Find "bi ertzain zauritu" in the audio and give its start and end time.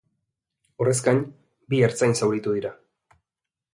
1.73-2.55